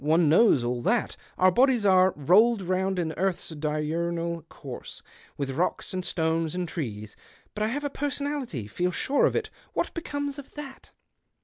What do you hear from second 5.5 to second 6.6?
rocks, and stones,